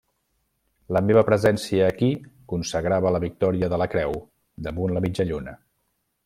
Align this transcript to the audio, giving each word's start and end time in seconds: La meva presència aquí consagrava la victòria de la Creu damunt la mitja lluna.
La 0.95 1.01
meva 1.09 1.23
presència 1.27 1.89
aquí 1.93 2.09
consagrava 2.53 3.11
la 3.17 3.21
victòria 3.27 3.71
de 3.75 3.79
la 3.83 3.89
Creu 3.93 4.17
damunt 4.69 4.97
la 4.97 5.05
mitja 5.09 5.29
lluna. 5.35 5.55